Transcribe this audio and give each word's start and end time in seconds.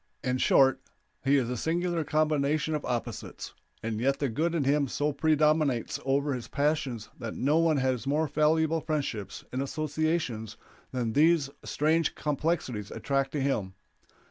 In 0.23 0.39
short, 0.39 0.81
he 1.23 1.37
is 1.37 1.47
a 1.47 1.55
singular 1.55 2.03
combination 2.03 2.73
of 2.73 2.83
opposites, 2.85 3.53
and 3.83 3.99
yet 4.01 4.17
the 4.17 4.29
good 4.29 4.55
in 4.55 4.63
him 4.63 4.87
so 4.87 5.13
predominates 5.13 5.99
over 6.03 6.33
his 6.33 6.47
passions 6.47 7.09
that 7.19 7.35
no 7.35 7.59
one 7.59 7.77
has 7.77 8.07
more 8.07 8.25
valuable 8.27 8.81
friendships 8.81 9.45
and 9.51 9.61
associations 9.61 10.57
than 10.91 11.13
these 11.13 11.51
strange 11.63 12.15
complexities 12.15 12.89
attract 12.89 13.31
to 13.33 13.41
him. 13.41 13.75